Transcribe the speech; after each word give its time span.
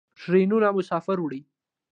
ټرینونه 0.19 0.67
مسافر 0.77 1.17
وړي. 1.23 1.41